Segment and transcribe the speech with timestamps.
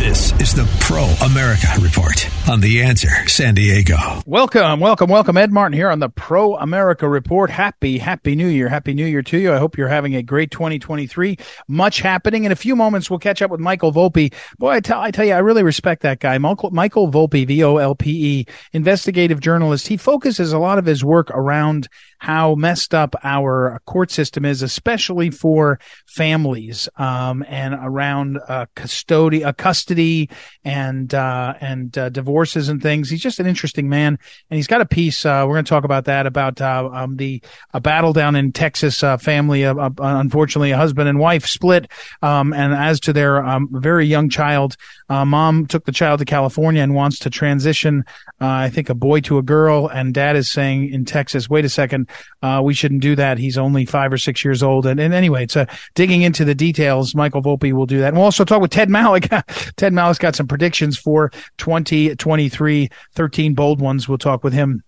[0.00, 3.98] This is the Pro America Report on The Answer San Diego.
[4.24, 5.36] Welcome, welcome, welcome.
[5.36, 7.50] Ed Martin here on the Pro America Report.
[7.50, 8.70] Happy, happy New Year.
[8.70, 9.52] Happy New Year to you.
[9.52, 11.36] I hope you're having a great 2023.
[11.68, 12.44] Much happening.
[12.44, 14.32] In a few moments, we'll catch up with Michael Volpe.
[14.58, 16.38] Boy, I tell, I tell you, I really respect that guy.
[16.38, 19.86] Michael, Michael Volpe, V-O-L-P-E, investigative journalist.
[19.86, 24.60] He focuses a lot of his work around how messed up our court system is,
[24.60, 30.28] especially for families, um, and around, uh, custody, uh, custody
[30.62, 33.08] and, uh, and, uh, divorces and things.
[33.08, 34.18] He's just an interesting man.
[34.50, 37.16] And he's got a piece, uh, we're going to talk about that, about, uh, um,
[37.16, 41.90] the, a battle down in Texas, family, unfortunately, a husband and wife split.
[42.20, 44.76] Um, and as to their, um, very young child,
[45.08, 48.04] uh, mom took the child to California and wants to transition,
[48.40, 49.88] I think a boy to a girl.
[49.88, 52.09] And dad is saying in Texas, wait a second,
[52.42, 53.38] uh, we shouldn't do that.
[53.38, 54.86] He's only five or six years old.
[54.86, 57.14] And, and anyway, it's uh, digging into the details.
[57.14, 58.08] Michael Volpe will do that.
[58.08, 59.28] And we'll also talk with Ted Malloch.
[59.76, 64.08] Ted Malloch's got some predictions for 2023, 13 bold ones.
[64.08, 64.82] We'll talk with him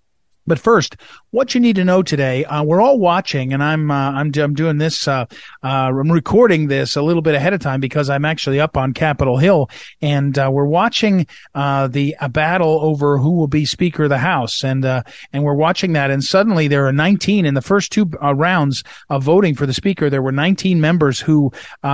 [0.46, 0.96] but first,
[1.30, 4.54] what you need to know today, uh, we're all watching and I'm, uh, I'm, I'm
[4.54, 5.26] doing this, uh,
[5.62, 8.92] uh, I'm recording this a little bit ahead of time because I'm actually up on
[8.92, 9.70] Capitol Hill
[10.00, 14.64] and, uh, we're watching, uh, the battle over who will be Speaker of the House.
[14.64, 16.10] And, and we're watching that.
[16.10, 20.10] And suddenly there are 19 in the first two rounds of voting for the Speaker.
[20.10, 21.52] There were 19 members who,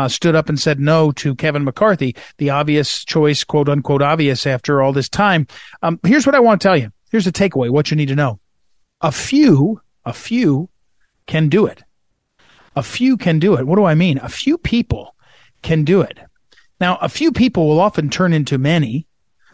[0.08, 4.80] stood up and said no to Kevin McCarthy, the obvious choice, quote unquote, obvious after
[4.80, 5.46] all this time.
[5.82, 6.90] Um, here's what I want to tell you.
[7.10, 8.40] Here's the takeaway, what you need to know.
[9.00, 10.68] A few, a few
[11.26, 11.82] can do it.
[12.76, 13.66] A few can do it.
[13.66, 14.18] What do I mean?
[14.18, 15.14] A few people
[15.62, 16.18] can do it.
[16.80, 19.06] Now, a few people will often turn into many.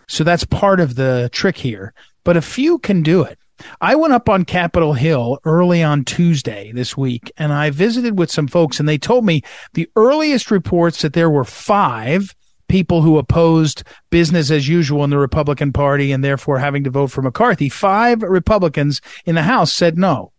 [0.09, 3.39] So that's part of the trick here, but a few can do it.
[3.81, 8.31] I went up on Capitol Hill early on Tuesday this week and I visited with
[8.31, 9.43] some folks and they told me
[9.75, 12.35] the earliest reports that there were five
[12.75, 17.07] people who opposed business as usual in the Republican Party and therefore having to vote
[17.07, 17.69] for McCarthy.
[17.69, 20.33] Five Republicans in the House said no.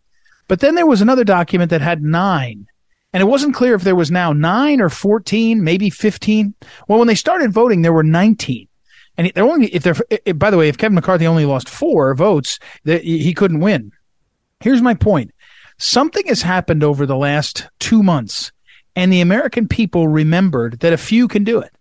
[0.46, 2.66] But then there was another document that had nine.
[3.14, 6.52] And it wasn't clear if there was now nine or 14, maybe 15.
[6.86, 8.68] Well, when they started voting, there were 19.
[9.16, 11.70] And they're only, if they're, if, eh, by the way, if Kevin McCarthy only lost
[11.70, 13.92] four votes, he couldn't win.
[14.60, 15.32] Here's my point.
[15.78, 18.52] Something has happened over the last two months
[18.94, 21.75] and the American people remembered that a few can do it.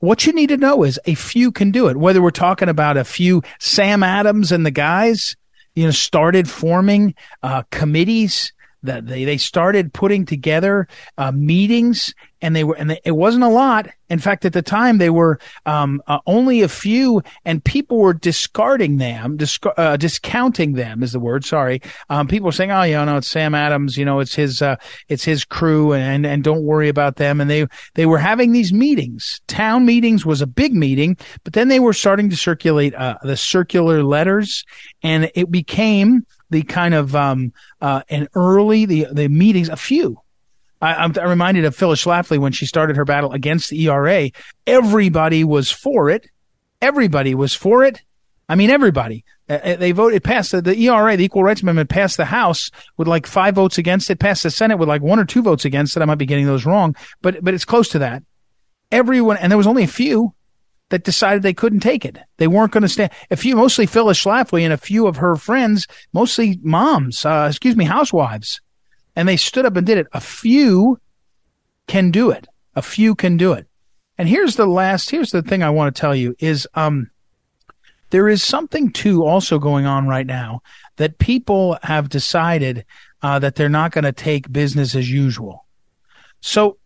[0.00, 1.96] What you need to know is a few can do it.
[1.96, 5.36] Whether we're talking about a few Sam Adams and the guys,
[5.74, 12.54] you know, started forming uh, committees that they, they started putting together uh, meetings and
[12.54, 13.88] they were and they, it wasn't a lot.
[14.08, 18.14] In fact at the time they were um, uh, only a few and people were
[18.14, 21.82] discarding them disc- uh, discounting them is the word sorry.
[22.08, 24.76] Um, people were saying oh yeah no it's sam adams you know it's his uh,
[25.08, 27.40] it's his crew and and don't worry about them.
[27.40, 29.40] And they they were having these meetings.
[29.48, 33.36] Town meetings was a big meeting but then they were starting to circulate uh, the
[33.36, 34.64] circular letters
[35.02, 40.20] and it became the kind of um, uh, an early the the meetings, a few.
[40.80, 44.30] I, I'm, I'm reminded of Phyllis Schlafly when she started her battle against the ERA.
[44.66, 46.28] Everybody was for it.
[46.80, 48.02] Everybody was for it.
[48.48, 49.24] I mean, everybody.
[49.48, 52.70] Uh, uh they voted, passed the, the, ERA, the Equal Rights Amendment, passed the House
[52.96, 55.64] with like five votes against it, passed the Senate with like one or two votes
[55.64, 56.02] against it.
[56.02, 58.22] I might be getting those wrong, but but it's close to that.
[58.90, 60.32] Everyone, and there was only a few
[60.90, 62.18] that decided they couldn't take it.
[62.38, 63.12] They weren't going to stand.
[63.30, 67.76] A few, mostly Phyllis Schlafly and a few of her friends, mostly moms, uh, excuse
[67.76, 68.60] me, housewives.
[69.14, 70.06] And they stood up and did it.
[70.12, 70.98] A few
[71.86, 72.46] can do it.
[72.74, 73.66] A few can do it.
[74.16, 77.10] And here's the last, here's the thing I want to tell you is, um,
[78.10, 80.62] there is something too also going on right now
[80.96, 82.86] that people have decided,
[83.20, 85.66] uh, that they're not going to take business as usual.
[86.40, 86.78] So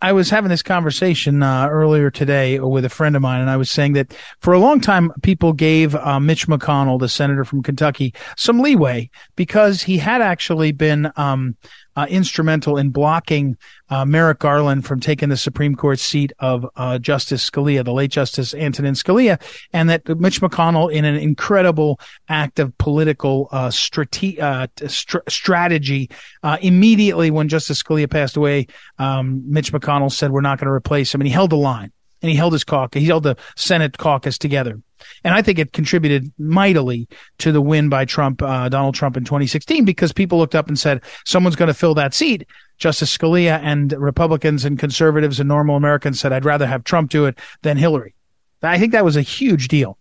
[0.00, 3.56] I, was having this conversation uh, earlier today with a friend of mine, and I
[3.56, 7.62] was saying that for a long time, people gave uh, Mitch McConnell, the senator from
[7.62, 11.56] Kentucky, some leeway because he had actually been um,
[11.96, 13.56] uh, instrumental in blocking
[13.88, 18.10] uh, Merrick Garland from taking the Supreme Court seat of uh, Justice Scalia, the late
[18.10, 19.40] Justice Antonin Scalia,
[19.72, 21.98] and that Mitch McConnell, in an incredible
[22.28, 26.10] act of political uh, strate- uh, st- strategy,
[26.42, 28.66] uh, immediately when Justice Scalia passed away,
[28.98, 31.92] um, Mitch McConnell said, "We're not going to replace him," and he held the line.
[32.22, 34.80] and he held his caucus, he held the Senate caucus together.
[35.24, 37.08] And I think it contributed mightily
[37.38, 40.78] to the win by Trump, uh, Donald Trump in 2016, because people looked up and
[40.78, 42.46] said, someone's going to fill that seat.
[42.78, 47.26] Justice Scalia and Republicans and conservatives and normal Americans said, I'd rather have Trump do
[47.26, 48.14] it than Hillary.
[48.62, 49.98] I think that was a huge deal.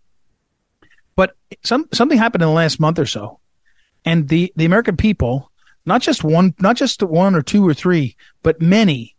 [1.16, 3.40] But some, something happened in the last month or so.
[4.04, 5.52] And the, the American people,
[5.86, 9.16] not just one, not just one or two or three, but many,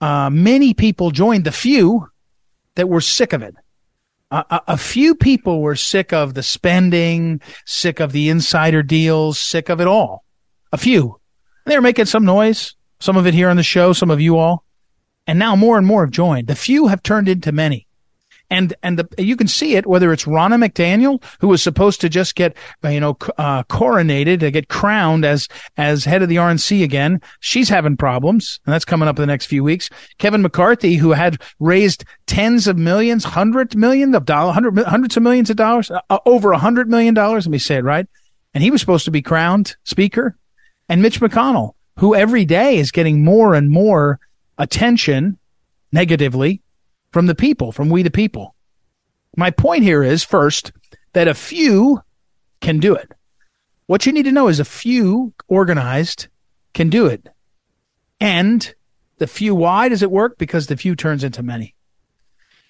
[0.00, 2.08] uh, many people joined the few
[2.74, 3.54] that were sick of it.
[4.30, 9.68] A, a, few people were sick of the spending, sick of the insider deals, sick
[9.68, 10.24] of it all.
[10.72, 11.20] A few.
[11.64, 14.20] And they were making some noise, some of it here on the show, some of
[14.20, 14.64] you all.
[15.28, 16.48] And now more and more have joined.
[16.48, 17.85] The few have turned into many
[18.50, 22.08] and and the, you can see it whether it's Ronna McDaniel who was supposed to
[22.08, 26.82] just get you know uh, coronated to get crowned as as head of the RNC
[26.82, 27.20] again.
[27.40, 29.90] She's having problems, and that's coming up in the next few weeks.
[30.18, 35.16] Kevin McCarthy, who had raised tens of millions, hundreds of millions of dollars, hundred, hundreds
[35.16, 37.46] of millions of dollars, uh, uh over a hundred million dollars.
[37.46, 38.06] Let me say it right.
[38.54, 40.36] And he was supposed to be crowned speaker.
[40.88, 44.20] And Mitch McConnell, who every day is getting more and more
[44.58, 45.38] attention
[45.92, 46.62] negatively
[47.16, 48.54] from the people, from we the people.
[49.38, 50.72] My point here is first
[51.14, 52.02] that a few
[52.60, 53.10] can do it.
[53.86, 56.28] What you need to know is a few organized
[56.74, 57.26] can do it.
[58.20, 58.74] And
[59.16, 60.36] the few, why does it work?
[60.36, 61.74] Because the few turns into many.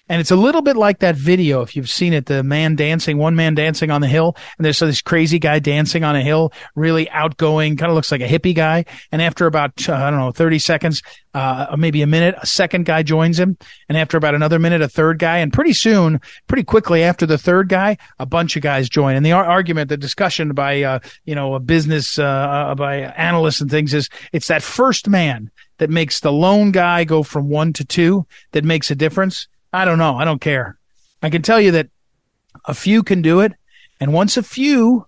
[0.09, 3.17] And it's a little bit like that video, if you've seen it, the man dancing,
[3.17, 6.53] one man dancing on the hill, and there's this crazy guy dancing on a hill,
[6.75, 8.85] really outgoing, kind of looks like a hippie guy.
[9.11, 11.01] And after about, uh, I don't know, 30 seconds,
[11.33, 13.57] uh, maybe a minute, a second guy joins him.
[13.89, 15.37] And after about another minute, a third guy.
[15.37, 19.15] And pretty soon, pretty quickly after the third guy, a bunch of guys join.
[19.15, 22.95] And the ar- argument, the discussion by, uh, you know, a business, uh, uh, by
[22.95, 27.49] analysts and things is it's that first man that makes the lone guy go from
[27.49, 29.47] one to two that makes a difference.
[29.73, 30.15] I don't know.
[30.15, 30.77] I don't care.
[31.21, 31.89] I can tell you that
[32.65, 33.53] a few can do it.
[33.99, 35.07] And once a few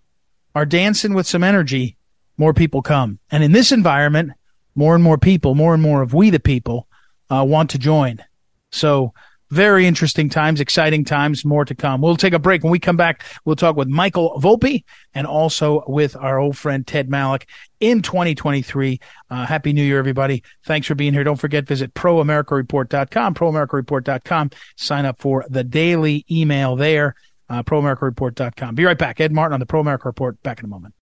[0.55, 1.97] are dancing with some energy,
[2.37, 3.19] more people come.
[3.31, 4.31] And in this environment,
[4.75, 6.87] more and more people, more and more of we the people,
[7.29, 8.23] uh, want to join.
[8.71, 9.13] So
[9.51, 12.01] very interesting times, exciting times, more to come.
[12.01, 12.63] We'll take a break.
[12.63, 16.85] When we come back, we'll talk with Michael Volpe and also with our old friend
[16.85, 17.43] Ted Malloch
[17.79, 18.99] in 2023.
[19.29, 20.43] Uh, Happy New Year, everybody.
[20.65, 21.23] Thanks for being here.
[21.23, 24.51] Don't forget, visit proamericareport.com, proamericareport.com.
[24.77, 27.15] Sign up for the daily email there,
[27.49, 28.75] uh, proamericareport.com.
[28.75, 29.19] Be right back.
[29.19, 30.41] Ed Martin on the Pro America Report.
[30.43, 30.93] Back in a moment.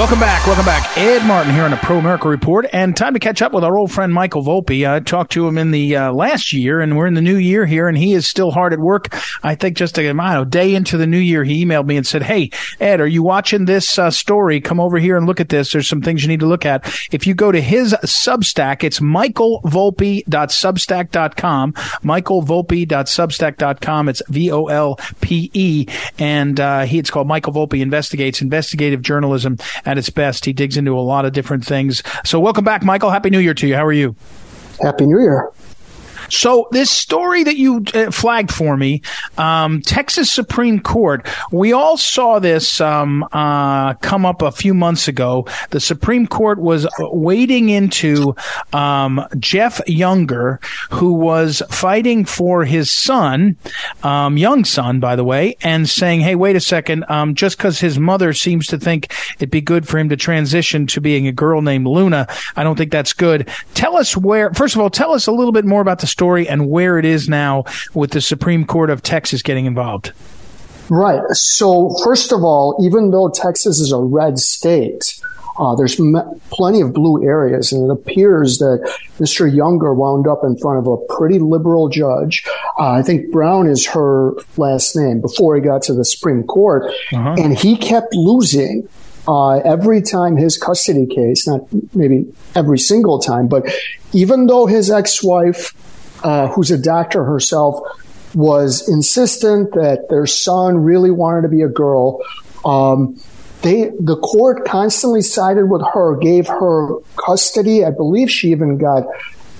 [0.00, 0.46] Welcome back.
[0.46, 0.96] Welcome back.
[0.96, 2.64] Ed Martin here on the Pro America Report.
[2.72, 4.90] And time to catch up with our old friend Michael Volpe.
[4.90, 7.66] I talked to him in the uh, last year, and we're in the new year
[7.66, 9.14] here, and he is still hard at work.
[9.42, 12.22] I think just a, know, day into the new year, he emailed me and said,
[12.22, 12.48] Hey,
[12.80, 14.62] Ed, are you watching this uh, story?
[14.62, 15.70] Come over here and look at this.
[15.70, 16.86] There's some things you need to look at.
[17.12, 21.72] If you go to his Substack, it's michaelvolpe.substack.com.
[21.74, 24.08] Michaelvolpe.substack.com.
[24.08, 25.86] It's V O L P E.
[26.18, 29.58] And uh, he, it's called Michael Volpe Investigates, Investigative Journalism
[29.90, 30.44] at its best.
[30.44, 32.02] He digs into a lot of different things.
[32.24, 33.10] So welcome back, Michael.
[33.10, 33.74] Happy New Year to you.
[33.74, 34.14] How are you?
[34.80, 35.50] Happy New Year.
[36.30, 39.02] So this story that you uh, flagged for me,
[39.36, 45.08] um, Texas Supreme Court, we all saw this um, uh, come up a few months
[45.08, 45.46] ago.
[45.70, 48.34] The Supreme Court was wading into
[48.72, 53.56] um, Jeff Younger, who was fighting for his son,
[54.02, 57.80] um, young son, by the way, and saying, "Hey, wait a second, um, just because
[57.80, 61.32] his mother seems to think it'd be good for him to transition to being a
[61.32, 64.52] girl named Luna, I don't think that's good." Tell us where.
[64.54, 66.98] First of all, tell us a little bit more about the story story and where
[66.98, 70.12] it is now with the Supreme Court of Texas getting involved?
[70.90, 71.22] Right.
[71.30, 75.18] So, first of all, even though Texas is a red state,
[75.58, 78.86] uh, there's m- plenty of blue areas, and it appears that
[79.18, 79.50] Mr.
[79.50, 82.44] Younger wound up in front of a pretty liberal judge.
[82.78, 86.92] Uh, I think Brown is her last name before he got to the Supreme Court,
[87.14, 87.36] uh-huh.
[87.38, 88.86] and he kept losing
[89.26, 91.60] uh, every time his custody case, not
[91.94, 93.64] maybe every single time, but
[94.12, 95.72] even though his ex-wife
[96.22, 97.80] uh, who's a doctor herself,
[98.34, 102.20] was insistent that their son really wanted to be a girl.
[102.64, 103.20] Um,
[103.62, 107.84] they, the court constantly sided with her, gave her custody.
[107.84, 109.04] I believe she even got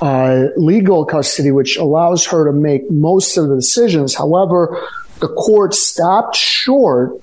[0.01, 4.15] uh, legal custody, which allows her to make most of the decisions.
[4.15, 4.81] However,
[5.21, 7.21] the court stopped short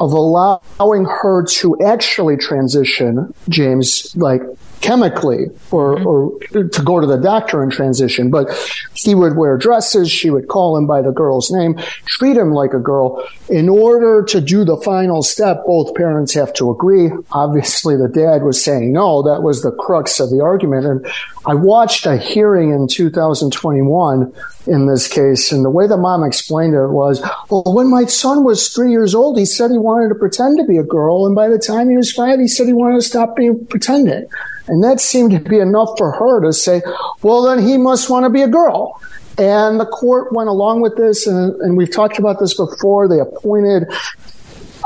[0.00, 4.42] of allowing her to actually transition, James, like
[4.80, 6.06] chemically or, mm-hmm.
[6.06, 8.30] or to go to the doctor and transition.
[8.30, 8.48] But
[8.94, 10.10] he would wear dresses.
[10.10, 13.26] She would call him by the girl's name, treat him like a girl.
[13.48, 17.10] In order to do the final step, both parents have to agree.
[17.32, 19.22] Obviously, the dad was saying no.
[19.22, 20.86] That was the crux of the argument.
[20.86, 21.06] And
[21.46, 24.32] I watched a hearing in 2021
[24.66, 25.52] in this case.
[25.52, 29.14] And the way the mom explained it was, well, when my son was three years
[29.14, 31.26] old, he said he wanted to pretend to be a girl.
[31.26, 34.26] And by the time he was five, he said he wanted to stop being pretending.
[34.68, 36.82] And that seemed to be enough for her to say,
[37.22, 39.00] well, then he must want to be a girl.
[39.38, 43.06] And the court went along with this, and, and we've talked about this before.
[43.06, 43.84] They appointed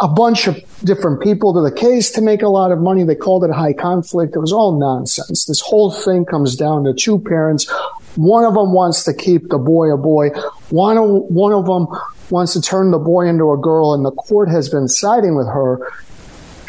[0.00, 3.04] a bunch of different people to the case to make a lot of money.
[3.04, 4.34] They called it high conflict.
[4.34, 5.44] It was all nonsense.
[5.44, 7.70] This whole thing comes down to two parents.
[8.16, 10.30] One of them wants to keep the boy a boy.
[10.70, 11.86] One one of them
[12.30, 15.46] wants to turn the boy into a girl, and the court has been siding with
[15.46, 15.92] her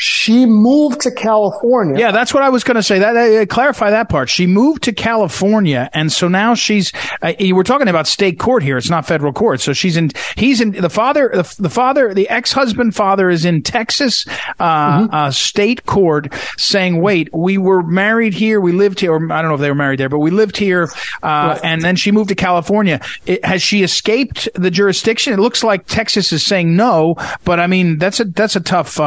[0.02, 2.00] she moved to California.
[2.00, 2.98] Yeah, that's what I was going to say.
[2.98, 4.32] That uh, clarify that part.
[4.32, 6.92] She moved to California, and so now she's.
[7.22, 8.78] Uh, we're talking about state court here.
[8.78, 9.62] It's not federal court.
[9.62, 10.10] So she's in.
[10.38, 10.72] He's in.
[10.72, 11.30] The father.
[11.32, 12.16] The, the father.
[12.16, 14.26] The ex-husband father is in Texas
[14.58, 15.14] uh, mm-hmm.
[15.14, 18.60] uh, state court, saying, "Wait, we were married here.
[18.60, 19.14] We lived here.
[19.14, 20.90] Or I don't know if they were married there, but we lived here,
[21.22, 21.60] uh, right.
[21.64, 23.02] and then she moved to California.
[23.28, 25.34] It, has she escaped the jurisdiction?
[25.34, 29.00] It looks like Texas is saying no, but I mean that's a that's a tough."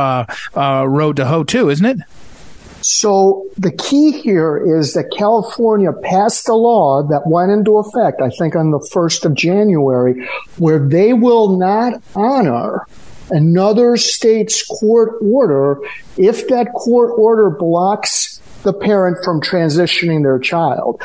[0.84, 1.98] Uh, road to hoe too, isn't it?
[2.82, 8.28] So the key here is that California passed a law that went into effect, I
[8.28, 12.86] think on the 1st of January, where they will not honor
[13.30, 15.78] another state's court order
[16.18, 21.00] if that court order blocks the parent from transitioning their child.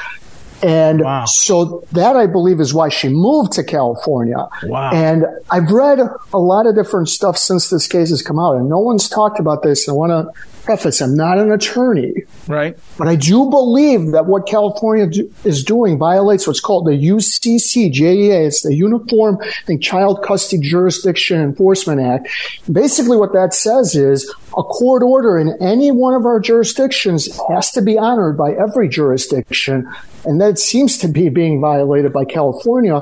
[0.61, 1.25] And wow.
[1.25, 4.47] so that I believe is why she moved to California.
[4.63, 4.91] Wow.
[4.91, 5.99] And I've read
[6.33, 9.39] a lot of different stuff since this case has come out and no one's talked
[9.39, 9.87] about this.
[9.87, 12.13] I want to preface, I'm not an attorney.
[12.47, 12.77] Right.
[12.95, 18.45] But I do believe that what California do, is doing violates what's called the UCCJEA.
[18.45, 22.29] It's the Uniform think, Child Custody Jurisdiction Enforcement Act.
[22.71, 27.71] Basically what that says is a court order in any one of our jurisdictions has
[27.71, 29.91] to be honored by every jurisdiction
[30.23, 33.01] and that seems to be being violated by California.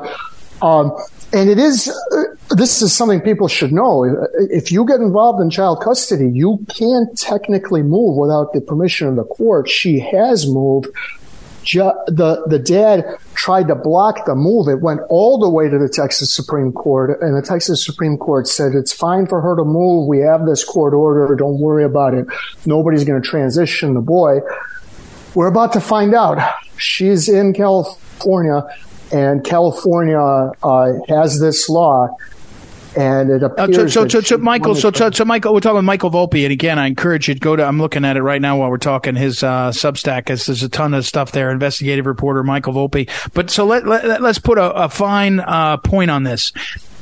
[0.62, 0.96] Um,
[1.34, 4.06] and it is, uh, this is something people should know.
[4.50, 9.16] If you get involved in child custody, you can't technically move without the permission of
[9.16, 9.70] the court.
[9.70, 10.88] She has moved.
[11.64, 14.70] the, the dad tried to block the move.
[14.70, 18.48] It went all the way to the Texas Supreme Court, and the Texas Supreme Court
[18.48, 20.08] said it's fine for her to move.
[20.08, 21.36] We have this court order.
[21.36, 22.26] Don't worry about it.
[22.66, 24.40] Nobody's going to transition the boy.
[25.36, 26.40] We're about to find out.
[26.78, 28.64] She's in California,
[29.12, 30.20] and California
[30.64, 32.16] uh, has this law.
[32.98, 33.78] And it appears.
[33.78, 36.80] Uh, so, so, so, Michael, so, so, so, Michael, we're talking Michael Volpe, and again,
[36.80, 37.64] I encourage you to go to.
[37.64, 39.16] I'm looking at it right now while we're talking.
[39.16, 41.52] His uh, Substack, as there's a ton of stuff there.
[41.52, 43.08] Investigative reporter Michael Volpe.
[43.34, 46.52] But so let, let us put a, a fine uh, point on this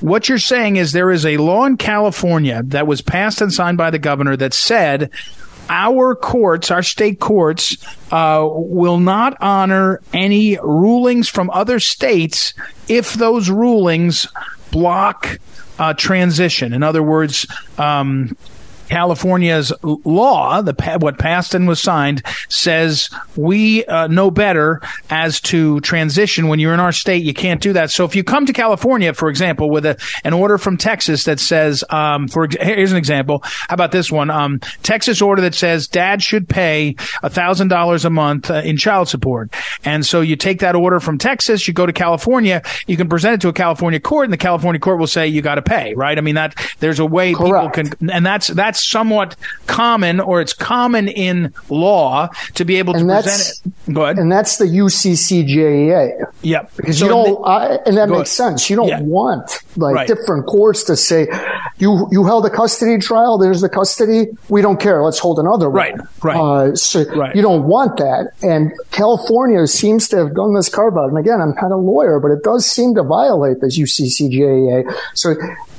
[0.02, 3.78] what you're saying is there is a law in California that was passed and signed
[3.78, 5.10] by the governor that said
[5.70, 7.78] our courts, our state courts,
[8.12, 12.54] uh, will not honor any rulings from other states
[12.88, 14.28] if those rulings
[14.72, 15.40] block
[15.80, 16.74] uh, transition.
[16.74, 17.46] In other words,
[17.78, 18.36] um,
[18.90, 25.80] California's law, the what passed and was signed, says we uh, know better as to
[25.82, 26.48] transition.
[26.48, 27.92] When you're in our state, you can't do that.
[27.92, 31.40] So if you come to California, for example, with a, an order from Texas that
[31.40, 33.42] says, um, for here's an example.
[33.44, 34.30] How about this one?
[34.30, 38.78] Um, Texas order that says dad should pay a thousand dollars a month uh, in
[38.78, 42.98] child support, and so you take that order from Texas, you go to California, you
[42.98, 45.56] can present it to a California court, and the California court will say you got
[45.56, 45.94] to pay.
[45.94, 46.18] Right?
[46.18, 47.76] I mean that there's a way Correct.
[47.76, 49.36] people can, and that's that's that's somewhat
[49.68, 53.94] common, or it's common in law to be able to present it.
[53.94, 54.20] Go ahead.
[54.20, 56.32] And that's the UCCJEA.
[56.42, 56.76] Yep.
[56.76, 58.60] Because so you don't, I, and that makes ahead.
[58.60, 58.70] sense.
[58.70, 59.02] You don't yeah.
[59.02, 60.08] want like right.
[60.08, 61.28] different courts to say,
[61.78, 63.38] you you held a custody trial.
[63.38, 64.28] There's the custody.
[64.50, 65.04] We don't care.
[65.04, 65.76] Let's hold another one.
[65.76, 65.96] Right.
[66.24, 66.38] Right.
[66.38, 67.36] Uh, so right.
[67.36, 68.32] you don't want that.
[68.42, 71.10] And California seems to have done this carve out.
[71.10, 74.94] And again, I'm not a lawyer, but it does seem to violate this UCCJEA.
[75.14, 75.36] So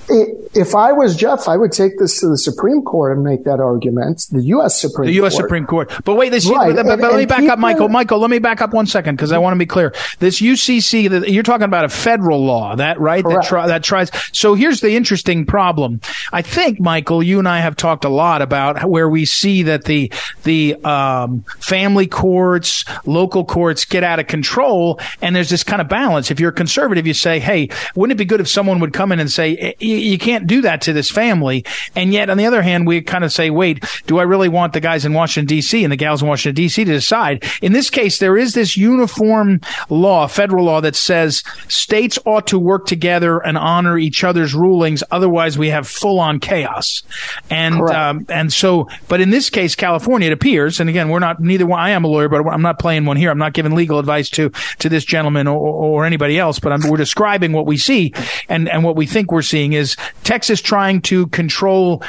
[0.08, 3.60] if I was Jeff, I would take this to the Supreme Court and make that
[3.60, 4.26] argument.
[4.30, 4.80] The U.S.
[4.80, 5.34] Supreme the U.S.
[5.34, 5.44] Court.
[5.44, 5.92] Supreme Court.
[6.04, 6.48] But wait, this.
[6.48, 6.74] Right.
[6.74, 7.88] But, but, but let me back up, Michael.
[7.88, 9.94] Michael, let me back up one second because I want to be clear.
[10.18, 13.24] This UCC, you're talking about a federal law, that right?
[13.24, 13.42] Correct.
[13.42, 14.10] That, try, that tries.
[14.32, 16.00] So here's the interesting problem.
[16.32, 19.84] I think, Michael, you and I have talked a lot about where we see that
[19.84, 20.12] the
[20.44, 25.88] the um, family courts, local courts get out of control, and there's this kind of
[25.88, 26.30] balance.
[26.30, 29.12] If you're a conservative, you say, "Hey, wouldn't it be good if someone would come
[29.12, 31.64] in and say?" You, you can't do that to this family.
[31.94, 34.72] And yet, on the other hand, we kind of say, wait, do I really want
[34.72, 35.84] the guys in Washington D.C.
[35.84, 36.84] and the gals in Washington D.C.
[36.84, 37.44] to decide?
[37.62, 42.58] In this case, there is this uniform law, federal law, that says states ought to
[42.58, 45.02] work together and honor each other's rulings.
[45.10, 47.02] Otherwise, we have full on chaos.
[47.50, 51.40] And um, and so, but in this case, California, it appears, and again, we're not
[51.40, 51.66] neither.
[51.66, 53.30] one, I am a lawyer, but I'm not playing one here.
[53.30, 56.58] I'm not giving legal advice to to this gentleman or, or anybody else.
[56.58, 58.12] But I'm, we're describing what we see,
[58.48, 59.85] and and what we think we're seeing is
[60.24, 62.02] Texas trying to control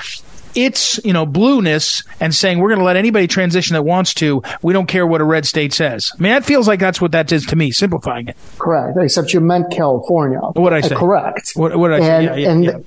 [0.56, 4.42] its you know blueness and saying we're going to let anybody transition that wants to.
[4.64, 6.12] We don't care what a red state says.
[6.18, 7.72] I mean, that feels like that's what that is to me.
[7.72, 8.38] Simplifying it.
[8.58, 8.98] Correct.
[9.00, 10.40] Except you meant California.
[10.40, 10.96] What I say?
[10.96, 11.52] Uh, correct.
[11.56, 12.16] What, what I say?
[12.16, 12.78] And yeah, yeah, and, yeah.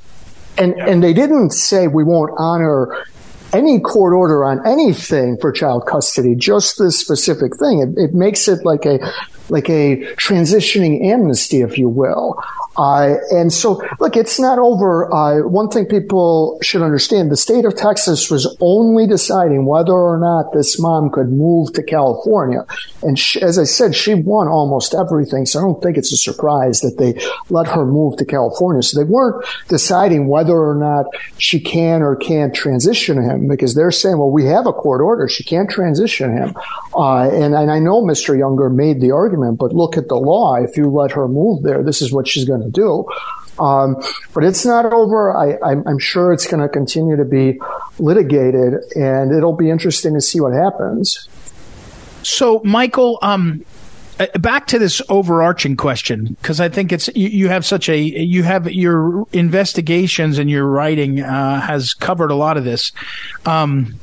[0.58, 3.04] and and they didn't say we won't honor
[3.52, 7.80] any court order on anything for child custody, just this specific thing.
[7.80, 8.98] It, it makes it like a
[9.48, 12.42] like a transitioning amnesty, if you will.
[12.80, 15.12] Uh, and so, look, it's not over.
[15.12, 20.18] Uh, one thing people should understand: the state of Texas was only deciding whether or
[20.18, 22.64] not this mom could move to California.
[23.02, 25.44] And she, as I said, she won almost everything.
[25.44, 27.20] So I don't think it's a surprise that they
[27.50, 28.82] let her move to California.
[28.82, 31.04] So they weren't deciding whether or not
[31.36, 35.28] she can or can't transition him because they're saying, well, we have a court order.
[35.28, 36.56] She can't transition him.
[37.00, 38.38] Uh, and, and I know Mr.
[38.38, 40.56] Younger made the argument, but look at the law.
[40.56, 43.06] If you let her move there, this is what she's going to do.
[43.58, 43.96] Um,
[44.34, 45.34] but it's not over.
[45.34, 47.58] I, I'm, I'm sure it's going to continue to be
[47.98, 51.26] litigated, and it'll be interesting to see what happens.
[52.22, 53.64] So, Michael, um,
[54.18, 57.98] uh, back to this overarching question because I think it's you, you, have such a
[57.98, 62.92] you have your investigations and your writing uh, has covered a lot of this.
[63.46, 63.98] Um,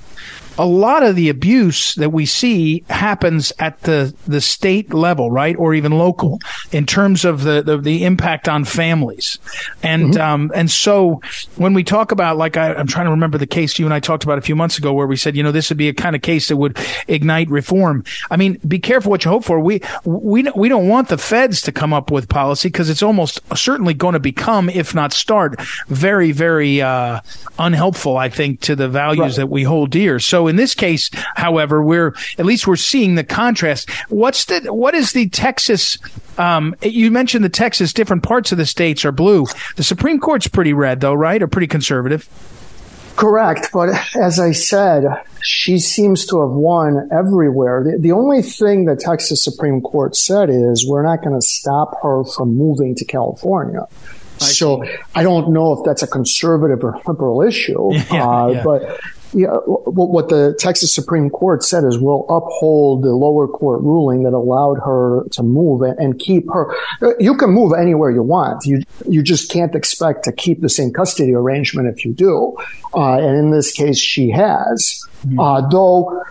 [0.58, 5.56] a lot of the abuse that we see happens at the, the state level, right?
[5.58, 6.40] Or even local
[6.72, 9.40] in terms of the, the, the impact on families.
[9.84, 10.22] And, mm-hmm.
[10.22, 11.22] um, and so
[11.56, 14.00] when we talk about, like, I, am trying to remember the case you and I
[14.00, 15.94] talked about a few months ago where we said, you know, this would be a
[15.94, 18.04] kind of case that would ignite reform.
[18.32, 19.60] I mean, be careful what you hope for.
[19.60, 23.40] We, we, we don't want the feds to come up with policy because it's almost
[23.56, 27.22] certainly going to become, if not start, very, very, uh,
[27.60, 29.36] unhelpful, I think, to the values right.
[29.38, 30.20] that we hold dear.
[30.20, 33.90] So in this case, however, we're at least we're seeing the contrast.
[34.10, 35.98] What's the what is the Texas?
[36.38, 39.46] Um, you mentioned the Texas different parts of the states are blue.
[39.76, 41.42] The Supreme Court's pretty red, though, right?
[41.42, 42.30] Or pretty conservative.
[43.18, 45.04] Correct, but as I said,
[45.42, 47.84] she seems to have won everywhere.
[47.84, 51.98] The, the, only thing the Texas Supreme Court said is we're not going to stop
[52.04, 53.82] her from moving to California.
[54.40, 54.96] I so see.
[55.16, 58.64] I don't know if that's a conservative or liberal issue, yeah, uh, yeah.
[58.64, 59.00] but
[59.38, 64.34] yeah, what the Texas Supreme Court said is we'll uphold the lower court ruling that
[64.34, 66.74] allowed her to move and keep her.
[67.20, 68.66] You can move anywhere you want.
[68.66, 72.58] You you just can't expect to keep the same custody arrangement if you do.
[72.96, 75.04] Uh, and in this case, she has.
[75.24, 75.40] Mm-hmm.
[75.40, 76.24] Uh, though,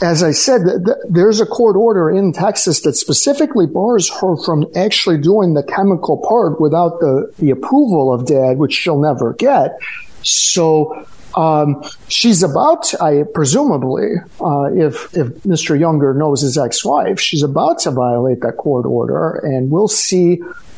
[0.00, 4.36] as I said, th- th- there's a court order in Texas that specifically bars her
[4.42, 9.34] from actually doing the chemical part without the the approval of dad, which she'll never
[9.34, 9.76] get.
[10.22, 15.78] So um, she's about, I presumably, uh, if if Mr.
[15.78, 20.36] Younger knows his ex-wife, she's about to violate that court order, and we'll see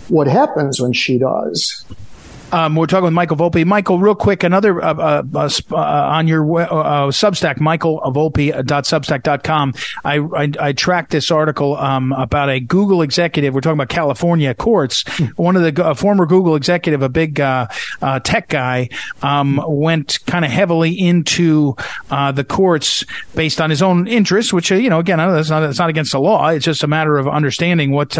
[0.08, 1.84] what happens when she does.
[2.52, 3.64] Um, we're talking with Michael Volpe.
[3.64, 9.74] Michael, real quick, another uh, uh, uh, uh on your uh, Substack, michaelvolpe.substack.com.
[10.04, 13.52] I, I, I tracked this article um, about a Google executive.
[13.52, 15.02] We're talking about California courts.
[15.06, 15.24] Hmm.
[15.36, 17.66] One of the former Google executive, a big uh,
[18.22, 18.90] tech guy,
[19.22, 21.74] um, went kind of heavily into
[22.08, 23.04] the courts
[23.34, 26.20] based on his own interests, which you know, again, that's not that's not against the
[26.20, 26.46] law.
[26.48, 28.16] It's just a matter of understanding what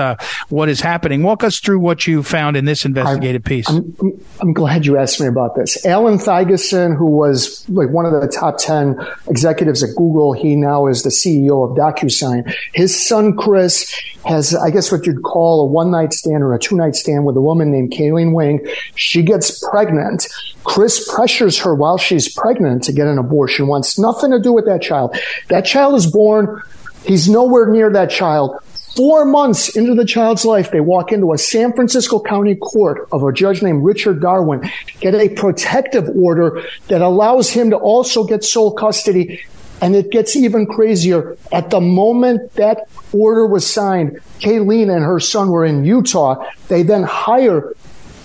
[0.48, 1.22] what is happening.
[1.22, 3.68] Walk us through what you found in this investigative piece.
[3.68, 3.94] I'm,
[4.40, 5.84] I'm, glad you asked me about this.
[5.84, 8.98] Allan Thygesen, who was like one of the top 10
[9.28, 12.52] executives at Google, he now is the CEO of DocuSign.
[12.74, 13.92] His son, Chris,
[14.24, 17.24] has, I guess what you'd call a one night stand or a two night stand
[17.24, 18.66] with a woman named Kayleen Wing.
[18.94, 20.26] She gets pregnant.
[20.64, 24.66] Chris pressures her while she's pregnant to get an abortion, wants nothing to do with
[24.66, 25.16] that child.
[25.48, 26.62] That child is born.
[27.04, 28.56] He's nowhere near that child.
[28.96, 33.22] Four months into the child's life, they walk into a San Francisco County court of
[33.22, 34.62] a judge named Richard Darwin,
[35.00, 39.42] get a protective order that allows him to also get sole custody.
[39.82, 41.36] And it gets even crazier.
[41.52, 46.42] At the moment that order was signed, Kayleen and her son were in Utah.
[46.68, 47.74] They then hire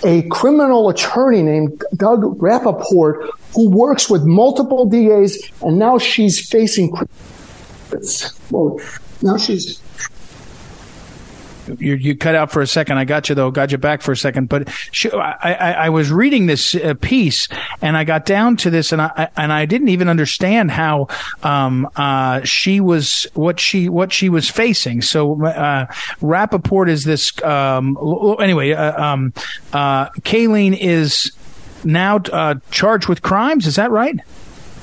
[0.06, 6.96] a criminal attorney named Doug Rappaport who works with multiple DAs and now she's facing
[8.50, 8.80] well,
[9.22, 9.82] now she's
[11.80, 12.98] you, you cut out for a second.
[12.98, 13.52] I got you though.
[13.52, 14.50] Got you back for a second.
[14.50, 17.48] But she, I, I, I, was reading this uh, piece
[17.82, 21.08] and I got down to this and I and I didn't even understand how
[21.44, 25.02] um, uh, she was what she what she was facing.
[25.02, 25.86] So uh,
[26.22, 27.98] Rapaport is this um,
[28.40, 28.72] anyway.
[28.72, 29.34] Uh, um,
[29.74, 31.32] uh, Kayleen is
[31.84, 33.68] now uh, charged with crimes.
[33.68, 34.20] Is that right?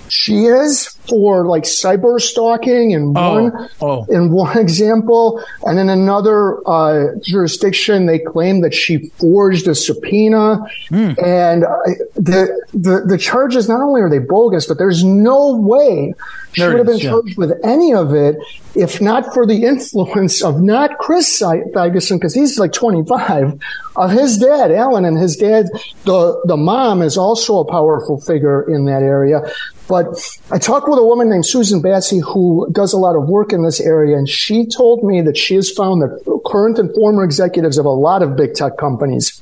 [0.08, 4.04] She is for like cyber stalking in oh, one oh.
[4.08, 10.64] in one example, and in another uh, jurisdiction, they claim that she forged a subpoena.
[10.90, 11.22] Mm.
[11.22, 11.68] And uh,
[12.14, 16.14] the, the the charges not only are they bogus, but there's no way
[16.52, 17.10] she there would have been yeah.
[17.10, 18.36] charged with any of it
[18.74, 21.42] if not for the influence of not Chris
[21.74, 23.58] Ferguson because he's like 25
[23.96, 25.66] of his dad, Alan, and his dad,
[26.04, 29.40] the the mom is also a powerful figure in that area.
[29.88, 30.06] But
[30.50, 33.64] I talked with a woman named Susan Batsey who does a lot of work in
[33.64, 37.78] this area, and she told me that she has found that current and former executives
[37.78, 39.40] of a lot of big tech companies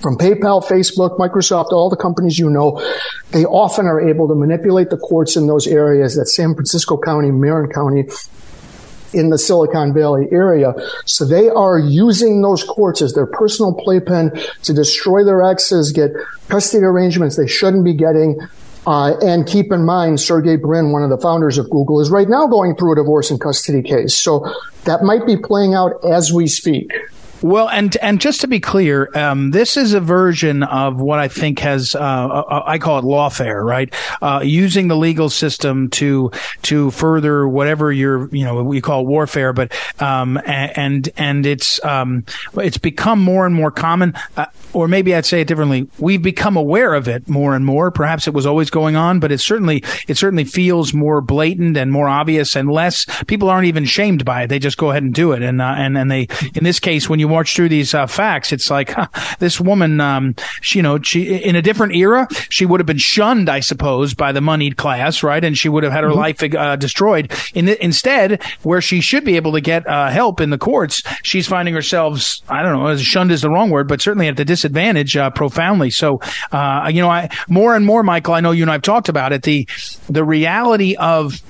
[0.00, 2.80] from PayPal, Facebook, Microsoft, all the companies you know,
[3.30, 7.30] they often are able to manipulate the courts in those areas that San Francisco County,
[7.30, 8.04] Marin County,
[9.12, 10.74] in the Silicon Valley area.
[11.06, 16.12] So they are using those courts as their personal playpen to destroy their exes, get
[16.48, 18.38] custody arrangements they shouldn't be getting,
[18.86, 22.28] uh, and keep in mind, Sergey Brin, one of the founders of Google, is right
[22.28, 24.14] now going through a divorce and custody case.
[24.14, 24.50] So
[24.84, 26.90] that might be playing out as we speak.
[27.42, 31.28] Well, and and just to be clear, um, this is a version of what I
[31.28, 33.92] think has uh, uh I call it lawfare, right?
[34.22, 36.30] Uh, using the legal system to
[36.62, 42.24] to further whatever you're you know we call warfare, but um, and and it's um,
[42.54, 45.88] it's become more and more common, uh, or maybe I'd say it differently.
[45.98, 47.90] We've become aware of it more and more.
[47.90, 51.92] Perhaps it was always going on, but it certainly it certainly feels more blatant and
[51.92, 54.46] more obvious, and less people aren't even shamed by it.
[54.46, 57.10] They just go ahead and do it, and uh, and and they in this case
[57.10, 59.08] when you you march through these uh, facts, it's like huh,
[59.38, 62.98] this woman, um, she, you know, she in a different era, she would have been
[62.98, 65.44] shunned, I suppose, by the moneyed class, right?
[65.44, 66.18] And she would have had her mm-hmm.
[66.18, 67.32] life uh, destroyed.
[67.54, 71.02] In the, instead, where she should be able to get uh, help in the courts,
[71.22, 74.44] she's finding herself, I don't know, shunned is the wrong word, but certainly at the
[74.44, 75.90] disadvantage uh, profoundly.
[75.90, 76.20] So,
[76.52, 79.32] uh, you know, I more and more, Michael, I know you and I've talked about
[79.32, 79.42] it.
[79.42, 79.68] The
[80.08, 81.42] the reality of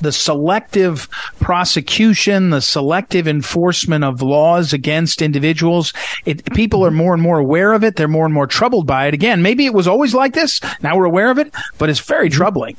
[0.00, 1.08] the selective
[1.40, 5.92] prosecution, the selective enforcement of laws against individuals.
[6.24, 7.96] It, people are more and more aware of it.
[7.96, 9.14] They're more and more troubled by it.
[9.14, 10.60] Again, maybe it was always like this.
[10.82, 12.36] Now we're aware of it, but it's very mm-hmm.
[12.36, 12.76] troubling.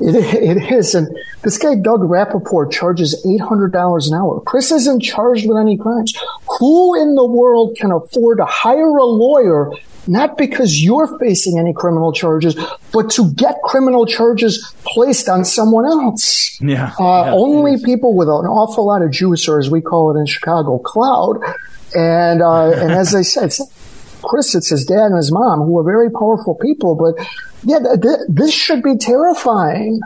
[0.00, 0.94] It, it is.
[0.94, 1.08] And
[1.42, 4.40] this guy, Doug Rapaport, charges $800 an hour.
[4.40, 6.14] Chris isn't charged with any crimes.
[6.58, 9.70] Who in the world can afford to hire a lawyer
[10.06, 12.56] not because you're facing any criminal charges,
[12.92, 16.58] but to get criminal charges placed on someone else.
[16.60, 16.92] Yeah.
[16.98, 20.18] Uh, yeah only people with an awful lot of juice, or as we call it
[20.18, 21.38] in Chicago, cloud.
[21.94, 23.52] And, uh, and as I said,
[24.30, 27.26] Chris, it's his dad and his mom who are very powerful people, but
[27.64, 30.00] yeah, th- th- this should be terrifying.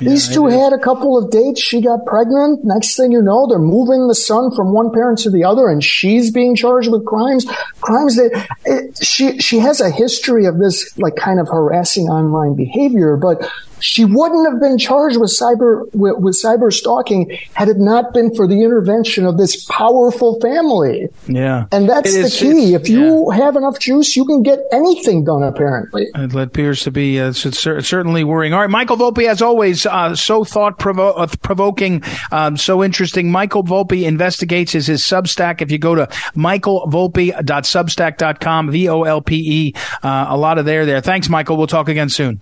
[0.00, 1.60] These two had a couple of dates.
[1.60, 2.64] She got pregnant.
[2.64, 5.84] Next thing you know, they're moving the son from one parent to the other, and
[5.84, 7.44] she's being charged with crimes.
[7.80, 12.56] Crimes that it, she she has a history of this like kind of harassing online
[12.56, 13.46] behavior, but
[13.80, 18.34] she wouldn't have been charged with cyber with, with, cyber stalking had it not been
[18.34, 21.08] for the intervention of this powerful family.
[21.26, 22.74] Yeah, and that's it the is, key.
[22.74, 23.38] If you yeah.
[23.38, 25.42] have enough juice, you can get anything done.
[25.42, 28.54] Apparently, it appears to be uh, certainly worrying.
[28.54, 33.30] All right, Michael Volpe, as always, uh, so thought provo- uh, provoking, um, so interesting.
[33.30, 35.60] Michael Volpe investigates is his Substack.
[35.62, 40.86] If you go to michaelvolpe.substack.com, V O L P E, uh, a lot of there
[40.86, 41.00] there.
[41.00, 41.56] Thanks, Michael.
[41.56, 42.40] We'll talk again soon.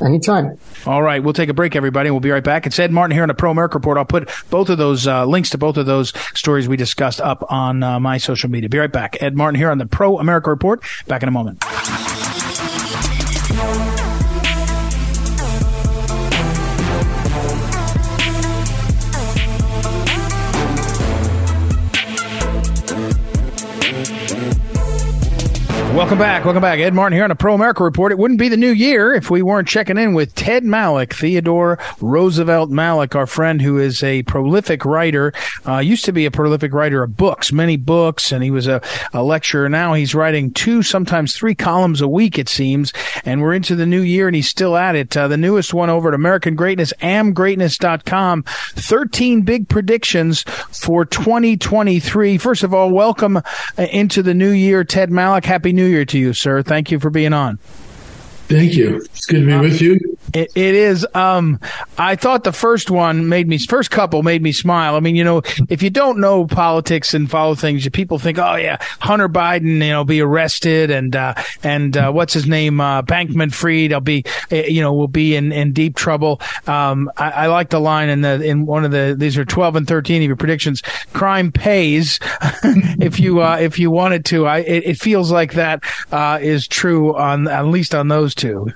[0.00, 0.58] Anytime.
[0.86, 1.22] All right.
[1.22, 2.10] We'll take a break, everybody.
[2.10, 2.66] We'll be right back.
[2.66, 3.98] It's Ed Martin here on the Pro America Report.
[3.98, 7.44] I'll put both of those uh, links to both of those stories we discussed up
[7.50, 8.68] on uh, my social media.
[8.68, 9.20] Be right back.
[9.22, 10.82] Ed Martin here on the Pro America Report.
[11.06, 11.64] Back in a moment.
[25.98, 26.44] Welcome back.
[26.44, 26.78] Welcome back.
[26.78, 28.12] Ed Martin here on a Pro America Report.
[28.12, 31.76] It wouldn't be the new year if we weren't checking in with Ted Malloch, Theodore
[32.00, 35.32] Roosevelt Malloch, our friend who is a prolific writer,
[35.66, 38.80] uh, used to be a prolific writer of books, many books, and he was a,
[39.12, 39.68] a lecturer.
[39.68, 42.92] Now he's writing two, sometimes three columns a week, it seems.
[43.24, 45.16] And we're into the new year and he's still at it.
[45.16, 48.44] Uh, the newest one over at American Greatness, amgreatness.com.
[48.44, 52.38] 13 big predictions for 2023.
[52.38, 53.42] First of all, welcome uh,
[53.90, 55.44] into the new year, Ted Malloch.
[55.44, 56.62] Happy New Year to you, sir.
[56.62, 57.58] Thank you for being on.
[58.48, 58.96] Thank you.
[58.96, 60.18] It's good to be with you.
[60.32, 61.06] It, it is.
[61.14, 61.60] Um,
[61.98, 64.94] I thought the first one made me, first couple made me smile.
[64.94, 68.56] I mean, you know, if you don't know politics and follow things, people think, oh
[68.56, 72.80] yeah, Hunter Biden, you know, be arrested and, uh, and, uh, what's his name?
[72.80, 73.92] Uh, Bankman Fried.
[73.92, 76.40] I'll be, eh, you know, will be in, in deep trouble.
[76.66, 79.76] Um, I, I like the line in the, in one of the, these are 12
[79.76, 80.80] and 13 of your predictions.
[81.12, 82.18] Crime pays
[82.62, 84.46] if you, uh, if you wanted to.
[84.46, 85.82] I, it, it feels like that,
[86.12, 88.68] uh, is true on, at least on those two.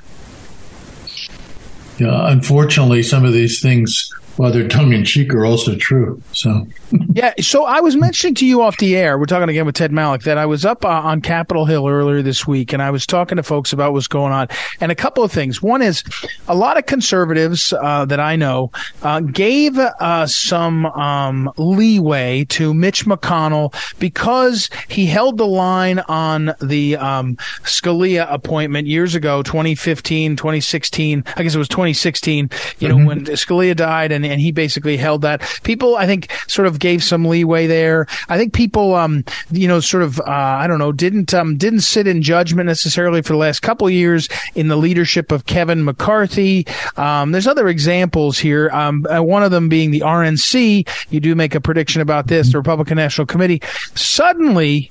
[1.98, 6.22] Yeah, unfortunately, some of these things while they're tongue in cheek are also true.
[6.32, 6.66] So,
[7.14, 7.34] yeah.
[7.40, 10.22] So I was mentioning to you off the air, we're talking again with Ted Malloch,
[10.24, 13.36] that I was up uh, on Capitol Hill earlier this week and I was talking
[13.36, 14.48] to folks about what's going on.
[14.80, 15.62] And a couple of things.
[15.62, 16.02] One is
[16.48, 18.70] a lot of conservatives uh, that I know
[19.02, 26.54] uh, gave uh, some um, leeway to Mitch McConnell because he held the line on
[26.60, 31.24] the um, Scalia appointment years ago, 2015, 2016.
[31.36, 33.06] I guess it was 2016, you know, mm-hmm.
[33.06, 35.42] when Scalia died and, and he basically held that.
[35.62, 38.06] People, I think, sort of gave some leeway there.
[38.28, 41.80] I think people, um, you know, sort of, uh, I don't know, didn't um, didn't
[41.80, 46.66] sit in judgment necessarily for the last couple years in the leadership of Kevin McCarthy.
[46.96, 48.68] Um, there's other examples here.
[48.70, 50.88] Um, uh, one of them being the RNC.
[51.10, 53.62] You do make a prediction about this, the Republican National Committee.
[53.94, 54.90] Suddenly,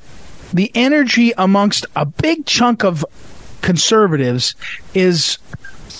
[0.53, 3.05] the energy amongst a big chunk of
[3.61, 4.55] conservatives
[4.93, 5.37] is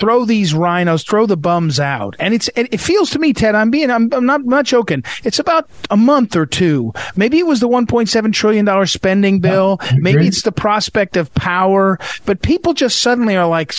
[0.01, 2.15] throw these RINOs, throw the bums out.
[2.19, 4.65] And it's it, it feels to me, Ted, I'm being I'm, I'm not I'm not
[4.65, 5.03] joking.
[5.23, 6.91] It's about a month or two.
[7.15, 9.79] Maybe it was the 1.7 trillion dollar spending bill.
[9.95, 11.99] Maybe it's the prospect of power.
[12.25, 13.73] But people just suddenly are like,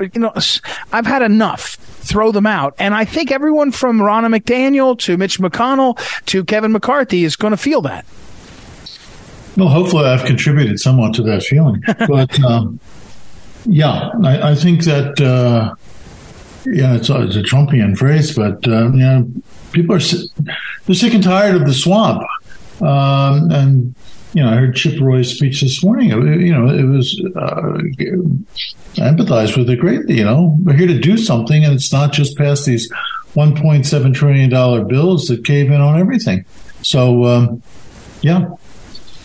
[0.00, 0.32] you know,
[0.92, 2.74] I've had enough throw them out.
[2.80, 5.96] And I think everyone from Ronna McDaniel to Mitch McConnell
[6.26, 8.04] to Kevin McCarthy is going to feel that.
[9.56, 11.82] Well, hopefully I've contributed somewhat to that feeling.
[12.08, 12.80] But um,
[13.64, 15.74] yeah, I, I think that uh,
[16.66, 19.28] yeah, it's, it's, a Trumpian phrase, but uh, you know,
[19.72, 20.00] people are
[20.86, 22.22] they're sick and tired of the swamp,
[22.80, 23.94] um, and
[24.32, 26.10] you know, I heard Chip Roy's speech this morning.
[26.10, 27.78] You know, it was uh,
[28.98, 30.18] I empathize with it greatly.
[30.18, 32.90] You know, we're here to do something, and it's not just pass these
[33.34, 36.44] 1.7 trillion dollar bills that cave in on everything.
[36.82, 37.62] So, um,
[38.20, 38.48] yeah,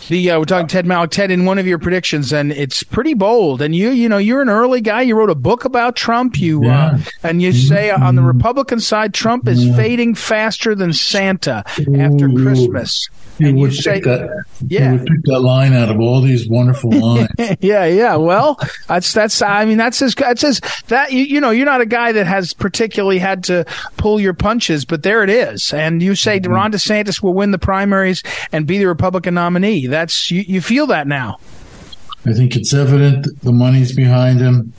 [0.08, 1.10] the uh, we're talking Ted Malloch.
[1.10, 3.62] Ted, in one of your predictions, and it's pretty bold.
[3.62, 5.02] And you, you know, you're an early guy.
[5.02, 6.38] You wrote a book about Trump.
[6.38, 6.86] You uh, yeah.
[6.86, 9.76] uh, and you say on the Republican side, Trump is yeah.
[9.76, 11.64] fading faster than Santa
[11.96, 13.08] after Christmas.
[13.38, 14.44] You would you pick that.
[14.66, 17.28] Yeah, you would pick that line out of all these wonderful lines.
[17.60, 18.16] yeah, yeah.
[18.16, 19.40] Well, that's that's.
[19.40, 21.12] I mean, that's as that's as that.
[21.12, 23.64] You, you know, you're not a guy that has particularly had to
[23.96, 25.72] pull your punches, but there it is.
[25.72, 26.52] And you say mm-hmm.
[26.52, 29.86] Ron DeSantis will win the primaries and be the Republican nominee.
[29.86, 30.42] That's you.
[30.42, 31.38] You feel that now.
[32.26, 34.72] I think it's evident the money's behind him.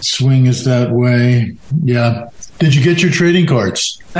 [0.00, 1.56] Swing is that way.
[1.84, 2.28] Yeah.
[2.58, 4.00] Did you get your trading cards?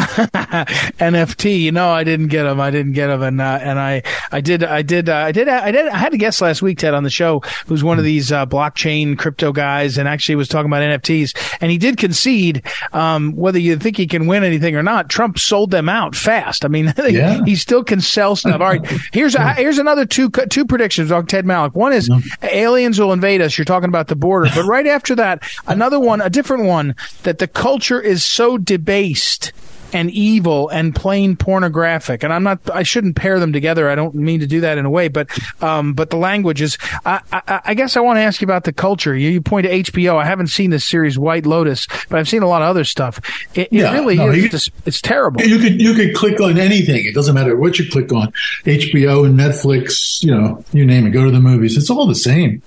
[1.00, 1.60] NFT.
[1.60, 2.60] You know, I didn't get them.
[2.60, 5.48] I didn't get them, and uh, and I I did I did uh, I did
[5.48, 8.04] I did I had a guest last week, Ted, on the show who's one of
[8.04, 12.62] these uh, blockchain crypto guys, and actually was talking about NFTs, and he did concede
[12.92, 15.08] um, whether you think he can win anything or not.
[15.08, 16.64] Trump sold them out fast.
[16.64, 17.44] I mean, yeah.
[17.44, 18.60] he still can sell stuff.
[18.60, 21.74] All right, here's a, here's another two two predictions on Ted Malloch.
[21.74, 22.08] One is
[22.42, 23.58] aliens will invade us.
[23.58, 27.38] You're talking about the border, but right after that, another one, a different one that
[27.38, 29.52] the culture is so debased
[29.92, 32.22] and evil and plain pornographic.
[32.22, 33.88] And I'm not, I shouldn't pair them together.
[33.88, 35.28] I don't mean to do that in a way, but,
[35.62, 38.64] um, but the language is, I, I, I guess I want to ask you about
[38.64, 39.16] the culture.
[39.16, 40.16] You, you, point to HBO.
[40.16, 43.20] I haven't seen this series White Lotus, but I've seen a lot of other stuff.
[43.54, 45.42] It, yeah, it really no, is, you, it's terrible.
[45.42, 47.04] You could, you could click on anything.
[47.06, 48.32] It doesn't matter what you click on.
[48.64, 51.76] HBO and Netflix, you know, you name it, go to the movies.
[51.76, 52.62] It's all the same.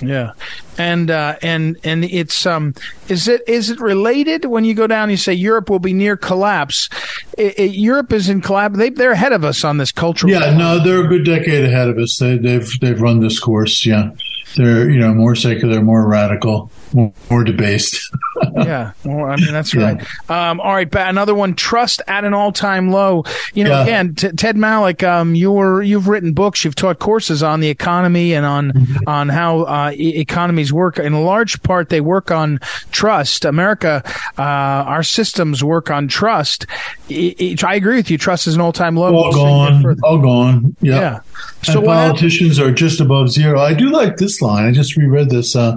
[0.00, 0.32] Yeah,
[0.76, 2.74] and uh, and and it's um
[3.08, 5.10] is it is it related when you go down?
[5.10, 6.88] You say Europe will be near collapse.
[7.36, 8.76] It, it, Europe is in collapse.
[8.76, 10.32] They they're ahead of us on this cultural.
[10.32, 12.18] Yeah, no, they're a good decade ahead of us.
[12.18, 13.84] They, they've they've run this course.
[13.84, 14.10] Yeah,
[14.56, 18.00] they're you know more secular, more radical more debased.
[18.56, 20.00] yeah, well, I mean that's right.
[20.28, 20.50] Yeah.
[20.50, 21.54] Um, all right, another one.
[21.54, 23.24] Trust at an all-time low.
[23.54, 23.82] You know, yeah.
[23.82, 28.34] again, t- Ted Malloch, um, you're you've written books, you've taught courses on the economy
[28.34, 28.96] and on mm-hmm.
[29.06, 30.98] on how uh, e- economies work.
[30.98, 32.58] In a large part, they work on
[32.90, 33.44] trust.
[33.44, 34.02] America,
[34.38, 36.66] uh, our systems work on trust.
[37.10, 38.18] I, I agree with you.
[38.18, 39.14] Trust is an all-time low.
[39.14, 39.96] All gone.
[40.02, 40.76] All gone.
[40.80, 41.00] Yep.
[41.00, 41.20] Yeah.
[41.62, 43.60] So and politicians are just above zero.
[43.60, 44.66] I do like this line.
[44.66, 45.56] I just reread this.
[45.56, 45.76] Uh,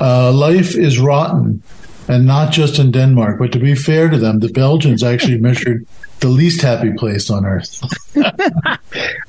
[0.00, 1.62] uh, life is rotten
[2.08, 3.38] and not just in Denmark.
[3.38, 5.86] But to be fair to them, the Belgians actually measured
[6.20, 7.82] the least happy place on earth.
[8.16, 8.76] uh,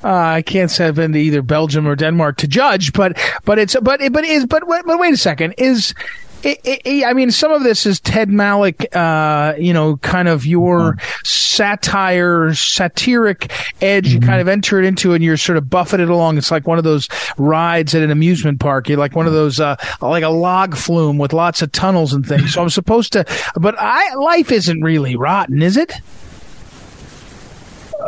[0.02, 3.76] I can't say I've been to either Belgium or Denmark to judge, but but it's
[3.82, 5.94] but it, but is but but wait a second is
[6.42, 10.46] it, it, I mean, some of this is Ted Malloch, uh, you know, kind of
[10.46, 14.06] your satire, satiric edge.
[14.06, 14.22] Mm-hmm.
[14.22, 16.38] You kind of enter it into and you're sort of buffeted along.
[16.38, 18.88] It's like one of those rides at an amusement park.
[18.88, 22.26] You're like one of those, uh, like a log flume with lots of tunnels and
[22.26, 22.54] things.
[22.54, 23.24] So I'm supposed to,
[23.56, 25.92] but I, life isn't really rotten, is it?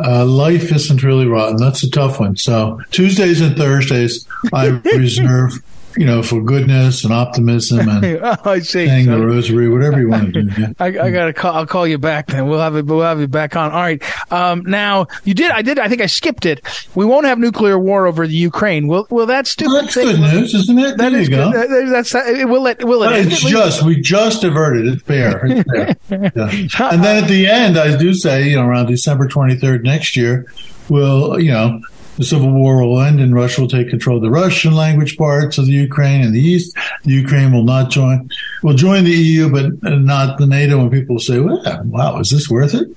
[0.05, 1.57] Uh, life isn't really rotten.
[1.57, 2.37] That's a tough one.
[2.37, 5.61] So Tuesdays and Thursdays, I reserve
[5.99, 8.87] you know, for goodness and optimism and oh, I see.
[8.87, 10.49] saying so, the rosary, whatever you want to do.
[10.59, 10.73] Yeah.
[10.79, 11.55] I, I got to call.
[11.55, 12.49] I'll call you back then.
[12.49, 12.87] We'll have it.
[12.87, 13.71] We'll have you back on.
[13.71, 14.03] All right.
[14.33, 15.51] Um, now you did.
[15.51, 15.79] I did.
[15.79, 16.65] I think I skipped it.
[16.95, 18.89] We won't have nuclear war over the Ukraine.
[18.89, 20.07] Will Will that stupid well, that's thing?
[20.07, 20.97] good news, isn't it?
[20.97, 21.53] That there is good.
[21.53, 21.93] Good.
[21.93, 22.83] That's will it.
[22.85, 23.27] Will it?
[23.27, 24.87] It's just we just averted.
[24.87, 25.43] It's fair.
[25.45, 25.71] It's
[26.09, 26.33] fair.
[26.35, 26.91] yeah.
[26.93, 30.17] And then at the end, I do say, you know, around December twenty third next
[30.17, 30.47] year,
[30.89, 31.81] we'll, you know,
[32.19, 35.57] the civil war will end and Russia will take control of the Russian language parts
[35.57, 36.77] of the Ukraine and the East.
[37.05, 38.29] The Ukraine will not join,
[38.63, 40.81] will join the EU, but not the NATO.
[40.81, 42.89] And people say, well, wow, is this worth it?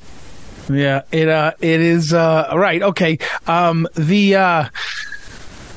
[0.74, 2.82] Yeah, it, uh, it is, uh, right.
[2.82, 3.20] Okay.
[3.46, 4.42] Um, the, uh,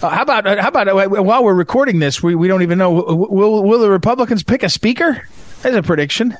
[0.02, 2.92] uh how about how about uh, while we're recording this, we, we don't even know
[2.92, 5.26] will will the Republicans pick a speaker?
[5.64, 6.36] As a prediction.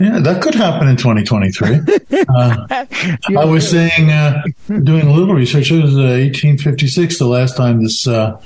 [0.00, 1.80] Yeah, that could happen in 2023.
[2.28, 2.66] uh,
[3.38, 7.82] I was saying, uh, doing a little research, it was uh, 1856, the last time
[7.82, 8.40] this uh,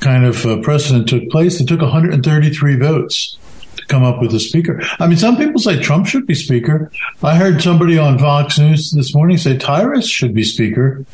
[0.00, 1.60] kind of uh, precedent took place.
[1.60, 3.36] It took 133 votes
[3.76, 4.80] to come up with a speaker.
[5.00, 6.92] I mean, some people say Trump should be speaker.
[7.22, 11.04] I heard somebody on Fox News this morning say Tyrus should be speaker.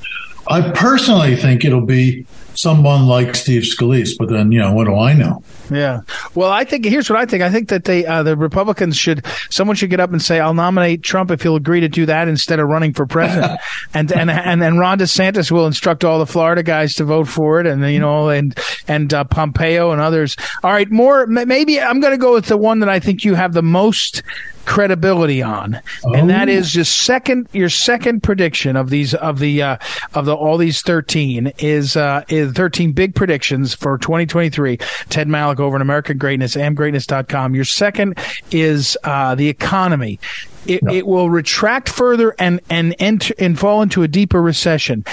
[0.48, 4.96] I personally think it'll be someone like Steve Scalise, but then, you know, what do
[4.96, 5.42] I know?
[5.70, 6.00] Yeah.
[6.34, 7.42] Well, I think here's what I think.
[7.42, 10.54] I think that they, uh, the Republicans should, someone should get up and say, I'll
[10.54, 13.60] nominate Trump if he'll agree to do that instead of running for president.
[13.94, 17.60] and, and, and then Ron DeSantis will instruct all the Florida guys to vote for
[17.60, 17.66] it.
[17.66, 18.58] And, you know, and,
[18.88, 20.36] and, uh, Pompeo and others.
[20.62, 20.90] All right.
[20.90, 23.62] More, maybe I'm going to go with the one that I think you have the
[23.62, 24.22] most
[24.70, 26.14] credibility on, oh.
[26.14, 26.78] and that is oh.
[26.78, 29.76] your second your second prediction of these of the uh,
[30.14, 34.76] of the all these thirteen is uh, is thirteen big predictions for 2023.
[35.08, 37.54] Ted Malloch over in American Greatness, amgreatness.com.
[37.54, 38.16] Your second
[38.52, 40.20] is uh, the economy
[40.66, 40.92] it, no.
[40.92, 45.04] it will retract further and and enter and fall into a deeper recession.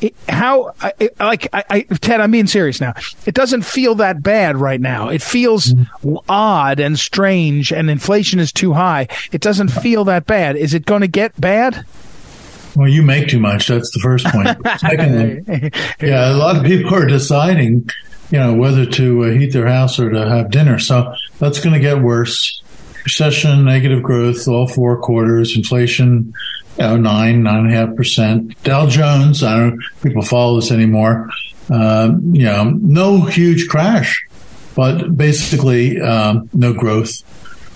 [0.00, 2.94] It, how it, like I, I, Ted, I'm being serious now.
[3.24, 5.08] It doesn't feel that bad right now.
[5.08, 6.16] It feels mm-hmm.
[6.28, 9.08] odd and strange, and inflation is too high.
[9.32, 10.56] It doesn't feel that bad.
[10.56, 11.84] Is it going to get bad?
[12.74, 13.68] Well, you make too much.
[13.68, 14.58] That's the first point.
[14.80, 17.88] Secondly, yeah, a lot of people are deciding,
[18.30, 20.78] you know, whether to uh, heat their house or to have dinner.
[20.78, 22.62] So that's going to get worse
[23.06, 26.34] recession, negative growth, all four quarters, inflation,
[26.78, 28.60] know, nine, nine and a half percent.
[28.64, 31.30] Dow Jones, I don't people follow this anymore.
[31.70, 34.26] Uh, you know, no huge crash,
[34.74, 37.22] but basically um, no growth.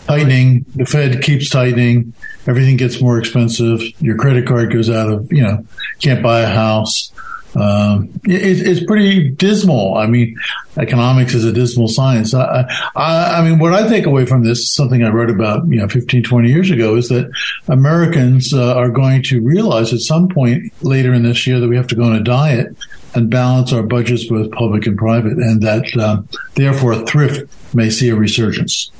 [0.06, 2.12] Tightening, the Fed keeps tightening.
[2.48, 3.80] Everything gets more expensive.
[4.00, 5.64] Your credit card goes out of, you know,
[6.00, 7.12] can't buy a house.
[7.56, 9.96] Um, it, it's pretty dismal.
[9.96, 10.36] I mean,
[10.76, 12.32] economics is a dismal science.
[12.32, 15.76] I, I, I, mean, what I take away from this, something I wrote about, you
[15.76, 17.30] know, 15, 20 years ago, is that
[17.68, 21.76] Americans uh, are going to realize at some point later in this year that we
[21.76, 22.76] have to go on a diet
[23.14, 28.08] and balance our budgets both public and private, and that um, therefore thrift may see
[28.08, 28.90] a resurgence.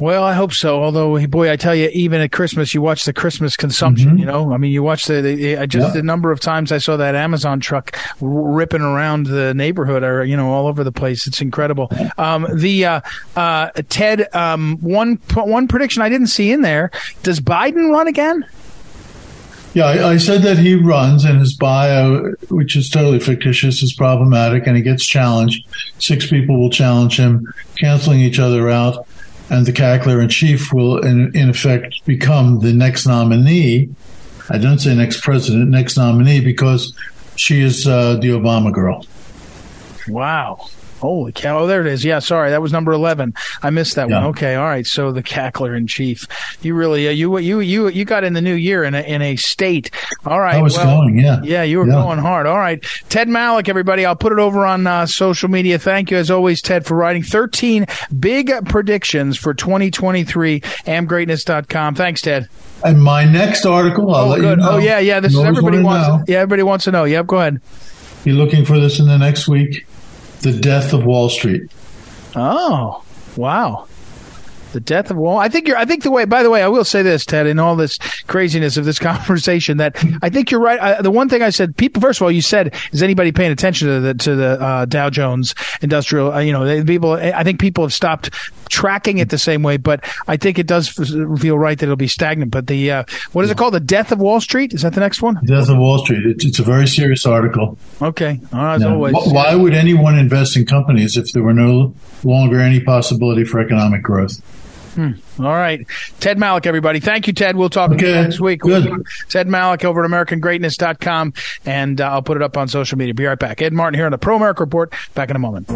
[0.00, 0.82] Well, I hope so.
[0.82, 4.10] Although, boy, I tell you, even at Christmas, you watch the Christmas consumption.
[4.10, 4.18] Mm-hmm.
[4.18, 5.92] You know, I mean, you watch the, the just yeah.
[5.92, 10.36] the number of times I saw that Amazon truck ripping around the neighborhood, or you
[10.36, 11.26] know, all over the place.
[11.26, 11.90] It's incredible.
[12.16, 13.00] Um, the uh,
[13.34, 16.90] uh, Ted, um, one one prediction I didn't see in there:
[17.22, 18.46] Does Biden run again?
[19.74, 23.92] Yeah, I, I, said that he runs, and his bio, which is totally fictitious, is
[23.92, 25.68] problematic, and he gets challenged.
[25.98, 29.06] Six people will challenge him, canceling each other out
[29.50, 33.88] and the cackler in chief will, in, in effect, become the next nominee.
[34.50, 36.94] I don't say next president, next nominee, because
[37.36, 39.06] she is uh, the Obama girl.
[40.08, 40.68] Wow.
[41.00, 41.60] Holy cow!
[41.60, 42.04] Oh, there it is.
[42.04, 43.34] Yeah, sorry, that was number eleven.
[43.62, 44.16] I missed that yeah.
[44.16, 44.24] one.
[44.30, 44.86] Okay, all right.
[44.86, 46.26] So the cackler in chief.
[46.62, 49.22] You really, uh, you you you you got in the new year in a in
[49.22, 49.90] a state.
[50.26, 50.56] All right.
[50.56, 51.18] I was well, going.
[51.18, 51.40] Yeah.
[51.42, 51.92] Yeah, you were yeah.
[51.92, 52.46] going hard.
[52.46, 54.04] All right, Ted Malloch, everybody.
[54.04, 55.78] I'll put it over on uh, social media.
[55.78, 57.86] Thank you as always, Ted, for writing thirteen
[58.18, 60.60] big predictions for 2023.
[60.60, 61.94] Amgreatness.com.
[61.94, 62.48] Thanks, Ted.
[62.84, 64.58] And my next article, I'll oh, good.
[64.58, 64.70] You know.
[64.72, 65.20] Oh yeah, yeah.
[65.20, 66.08] This is everybody wants.
[66.08, 66.24] Know.
[66.26, 67.04] Yeah, everybody wants to know.
[67.04, 67.26] Yep.
[67.26, 67.60] Go ahead.
[68.24, 69.86] Be looking for this in the next week.
[70.40, 71.70] The Death of Wall Street.
[72.36, 73.02] Oh,
[73.36, 73.86] wow.
[74.72, 75.38] The death of Wall.
[75.38, 75.78] I think you're.
[75.78, 76.26] I think the way.
[76.26, 77.46] By the way, I will say this, Ted.
[77.46, 80.78] In all this craziness of this conversation, that I think you're right.
[80.78, 82.02] I, the one thing I said, people.
[82.02, 85.08] First of all, you said, is anybody paying attention to the to the uh, Dow
[85.08, 86.32] Jones Industrial?
[86.32, 87.12] Uh, you know, people.
[87.12, 88.30] I think people have stopped
[88.68, 92.08] tracking it the same way, but I think it does feel right that it'll be
[92.08, 92.50] stagnant.
[92.50, 93.74] But the uh, what is it called?
[93.74, 94.72] The death of Wall Street.
[94.72, 95.38] Is that the next one?
[95.44, 96.26] Death of Wall Street.
[96.26, 97.78] It's, it's a very serious article.
[98.00, 98.40] Okay.
[98.52, 99.14] As now, always.
[99.14, 101.94] Why would anyone invest in companies if there were no
[102.24, 104.42] longer any possibility for economic growth?
[104.98, 105.12] Hmm.
[105.38, 105.86] All right.
[106.18, 106.98] Ted Malloch, everybody.
[106.98, 107.54] Thank you, Ted.
[107.54, 108.20] We'll talk okay.
[108.20, 108.62] next week.
[108.62, 109.06] Good.
[109.28, 111.34] Ted Malloch over at AmericanGreatness.com,
[111.64, 113.14] and uh, I'll put it up on social media.
[113.14, 113.62] Be right back.
[113.62, 114.92] Ed Martin here on the Pro America Report.
[115.14, 115.68] Back in a moment.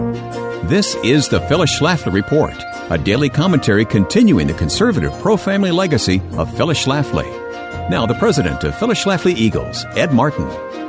[0.69, 2.53] This is the Phyllis Schlafly Report,
[2.91, 7.31] a daily commentary continuing the conservative pro family legacy of Phyllis Schlafly.
[7.89, 10.49] Now, the president of Phyllis Schlafly Eagles, Ed Martin.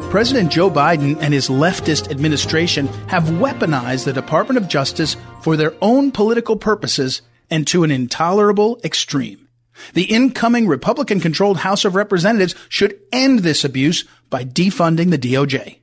[0.10, 5.76] President Joe Biden and his leftist administration have weaponized the Department of Justice for their
[5.84, 7.22] own political purposes
[7.54, 9.48] and to an intolerable extreme.
[9.94, 15.78] The incoming Republican controlled House of Representatives should end this abuse by defunding the DOJ.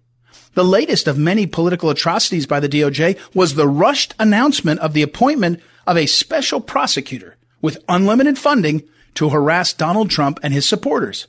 [0.54, 5.02] The latest of many political atrocities by the DOJ was the rushed announcement of the
[5.02, 8.82] appointment of a special prosecutor with unlimited funding
[9.14, 11.28] to harass Donald Trump and his supporters.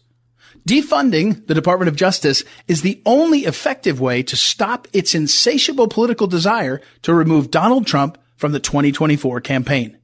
[0.68, 6.26] Defunding the Department of Justice is the only effective way to stop its insatiable political
[6.26, 10.00] desire to remove Donald Trump from the 2024 campaign.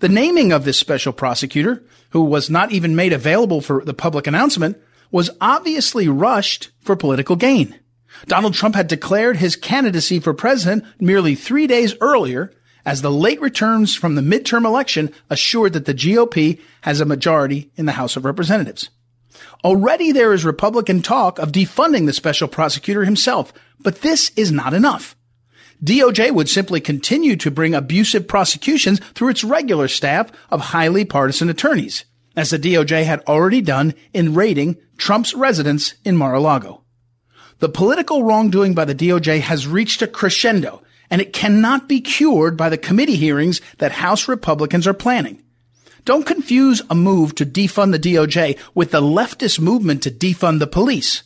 [0.00, 4.26] The naming of this special prosecutor, who was not even made available for the public
[4.26, 4.78] announcement,
[5.10, 7.78] was obviously rushed for political gain.
[8.26, 12.52] Donald Trump had declared his candidacy for president merely three days earlier
[12.84, 17.70] as the late returns from the midterm election assured that the GOP has a majority
[17.76, 18.90] in the House of Representatives.
[19.64, 24.72] Already there is Republican talk of defunding the special prosecutor himself, but this is not
[24.72, 25.15] enough.
[25.84, 31.50] DOJ would simply continue to bring abusive prosecutions through its regular staff of highly partisan
[31.50, 32.04] attorneys,
[32.34, 36.82] as the DOJ had already done in raiding Trump's residence in Mar-a-Lago.
[37.58, 42.56] The political wrongdoing by the DOJ has reached a crescendo, and it cannot be cured
[42.56, 45.42] by the committee hearings that House Republicans are planning.
[46.04, 50.66] Don't confuse a move to defund the DOJ with the leftist movement to defund the
[50.66, 51.22] police.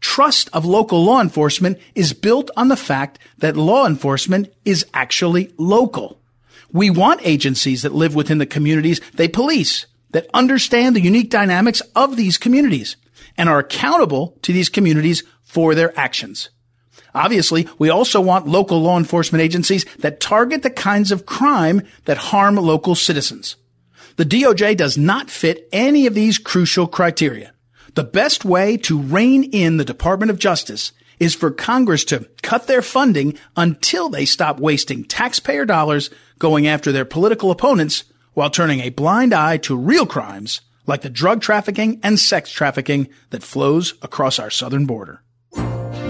[0.00, 5.52] Trust of local law enforcement is built on the fact that law enforcement is actually
[5.58, 6.20] local.
[6.72, 11.82] We want agencies that live within the communities they police, that understand the unique dynamics
[11.94, 12.96] of these communities,
[13.36, 16.50] and are accountable to these communities for their actions.
[17.14, 22.16] Obviously, we also want local law enforcement agencies that target the kinds of crime that
[22.16, 23.56] harm local citizens.
[24.16, 27.52] The DOJ does not fit any of these crucial criteria.
[27.94, 32.66] The best way to rein in the Department of Justice is for Congress to cut
[32.66, 38.80] their funding until they stop wasting taxpayer dollars going after their political opponents while turning
[38.80, 43.94] a blind eye to real crimes like the drug trafficking and sex trafficking that flows
[44.02, 45.22] across our southern border.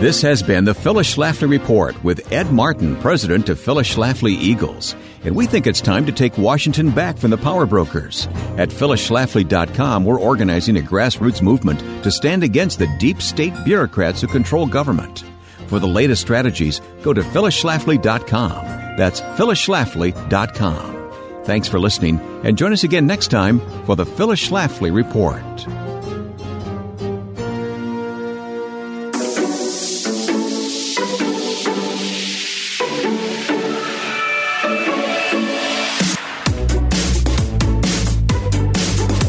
[0.01, 4.97] This has been the Phyllis Schlafly Report with Ed Martin, president of Phyllis Schlafly Eagles.
[5.25, 8.27] And we think it's time to take Washington back from the power brokers.
[8.57, 14.29] At phyllisschlafly.com, we're organizing a grassroots movement to stand against the deep state bureaucrats who
[14.29, 15.23] control government.
[15.67, 18.97] For the latest strategies, go to phyllisschlafly.com.
[18.97, 21.45] That's phyllisschlafly.com.
[21.45, 25.45] Thanks for listening, and join us again next time for the Phyllis Schlafly Report.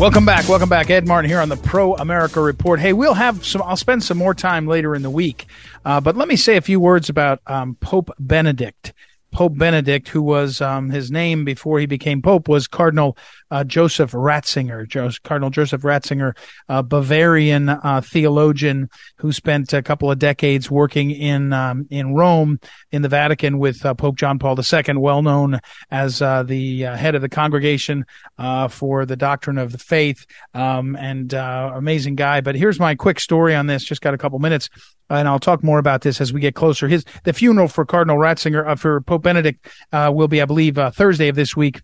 [0.02, 0.50] Welcome back.
[0.50, 0.90] Welcome back.
[0.90, 2.80] Ed Martin here on the Pro America Report.
[2.80, 5.46] Hey, we'll have some, I'll spend some more time later in the week.
[5.86, 8.94] Uh, but let me say a few words about um, Pope Benedict.
[9.30, 13.16] Pope Benedict, who was um, his name before he became Pope, was Cardinal
[13.52, 15.22] uh, Joseph Ratzinger.
[15.24, 16.36] Cardinal Joseph Ratzinger,
[16.70, 22.60] a Bavarian uh, theologian who spent a couple of decades working in um, in Rome,
[22.92, 25.60] in the Vatican, with uh, Pope John Paul II, well known
[25.92, 28.06] as uh, the uh, head of the Congregation
[28.38, 32.42] uh, for the Doctrine of the Faith, um, and amazing guy.
[32.42, 33.84] But here's my quick story on this.
[33.84, 34.70] Just got a couple minutes
[35.10, 36.88] and I'll talk more about this as we get closer.
[36.88, 40.78] His the funeral for Cardinal Ratzinger uh, for Pope Benedict uh, will be, I believe,
[40.78, 41.82] uh, Thursday of this week.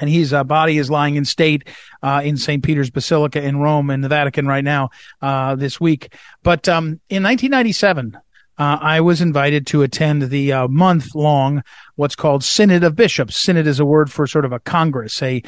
[0.00, 1.68] And his uh, body is lying in state
[2.02, 2.62] uh, in St.
[2.62, 4.90] Peter's Basilica in Rome, in the Vatican, right now
[5.20, 6.14] uh, this week.
[6.42, 8.18] But um, in 1997,
[8.60, 11.62] uh, I was invited to attend the uh, month long
[12.00, 13.36] what's called Synod of Bishops.
[13.36, 15.42] Synod is a word for sort of a congress, a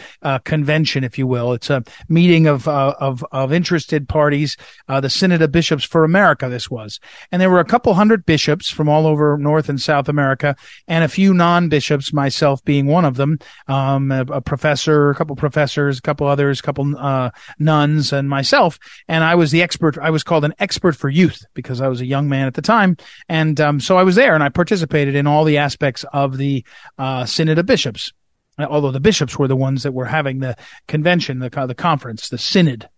[0.44, 1.54] convention, if you will.
[1.54, 4.58] It's a meeting of uh, of of interested parties.
[4.86, 6.50] Uh, the Synod of Bishops for America.
[6.50, 7.00] This was,
[7.32, 10.54] and there were a couple hundred bishops from all over North and South America,
[10.86, 13.38] and a few non-bishops, myself being one of them.
[13.66, 18.28] Um, a, a, professor, a couple professors, a couple others, a couple uh, nuns, and
[18.28, 18.78] myself.
[19.08, 19.96] And I was the expert.
[19.96, 22.62] I was called an expert for youth because I was a young man at the
[22.62, 22.96] time,
[23.28, 26.64] and um, so I was there and I participated in all the aspects of the
[26.98, 28.12] uh, Synod of Bishops.
[28.58, 32.38] Although the bishops were the ones that were having the convention, the, the conference, the
[32.38, 32.88] synod.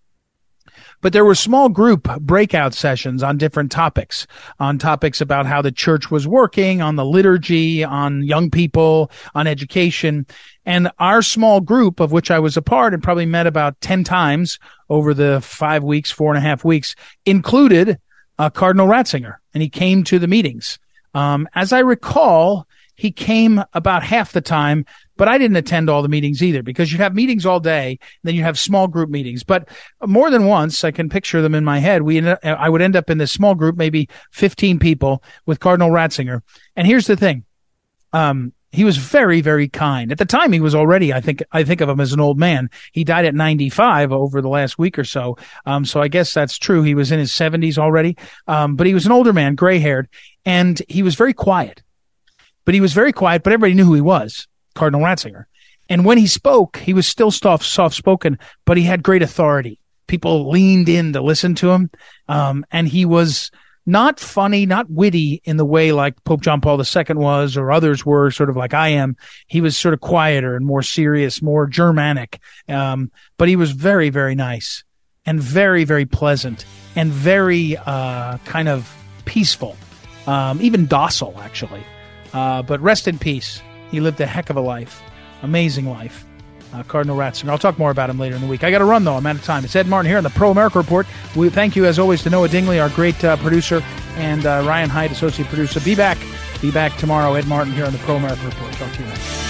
[1.01, 4.27] But there were small group breakout sessions on different topics,
[4.59, 9.47] on topics about how the church was working, on the liturgy, on young people, on
[9.47, 10.27] education.
[10.65, 14.05] And our small group of which I was a part and probably met about 10
[14.05, 16.95] times over the five weeks, four and a half weeks
[17.27, 17.99] included
[18.39, 20.79] uh, Cardinal Ratzinger and he came to the meetings.
[21.15, 22.67] Um, as I recall,
[22.97, 24.85] he came about half the time,
[25.17, 28.35] but I didn't attend all the meetings either because you have meetings all day, then
[28.35, 29.43] you have small group meetings.
[29.43, 29.69] But
[30.05, 32.03] more than once, I can picture them in my head.
[32.03, 36.43] We, I would end up in this small group, maybe 15 people with Cardinal Ratzinger.
[36.77, 37.45] And here's the thing.
[38.13, 40.13] Um, he was very, very kind.
[40.13, 42.39] At the time, he was already, I think, I think of him as an old
[42.39, 42.71] man.
[42.93, 45.37] He died at 95 over the last week or so.
[45.67, 46.83] Um, so I guess that's true.
[46.83, 48.17] He was in his 70s already.
[48.47, 50.09] Um, but he was an older man, gray haired,
[50.45, 51.83] and he was very quiet
[52.65, 55.45] but he was very quiet, but everybody knew who he was, Cardinal Ratzinger.
[55.89, 59.79] And when he spoke, he was still soft, soft spoken, but he had great authority.
[60.07, 61.91] People leaned in to listen to him.
[62.29, 63.51] Um, and he was
[63.87, 68.05] not funny, not witty in the way like Pope John Paul II was or others
[68.05, 69.17] were sort of like I am.
[69.47, 72.41] He was sort of quieter and more serious, more Germanic.
[72.69, 74.85] Um, but he was very, very nice
[75.27, 76.65] and very, very pleasant
[76.97, 78.91] and very, uh, kind of
[79.25, 79.77] peaceful.
[80.27, 81.85] Um, even docile, actually.
[82.33, 83.61] Uh, but rest in peace.
[83.91, 85.03] He lived a heck of a life.
[85.43, 86.25] Amazing life.
[86.75, 87.51] Uh, Cardinal Ratzinger.
[87.51, 88.65] I'll talk more about him later in the week.
[88.65, 89.15] I got to run, though.
[89.15, 89.65] I'm out of time.
[89.65, 91.07] It's Ed Martin here on the Pro America Report.
[91.37, 93.81] We thank you, as always, to Noah Dingley, our great uh, producer,
[94.17, 95.79] and uh, Ryan Hyde, associate producer.
[95.81, 96.19] Be back.
[96.61, 97.35] Be back tomorrow.
[97.35, 98.73] Ed Martin here on the Pro America Report.
[98.73, 99.45] Talk to you next.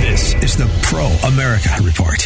[0.00, 2.25] This is the Pro America Report